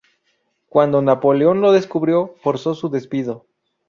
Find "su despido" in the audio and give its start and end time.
2.73-3.45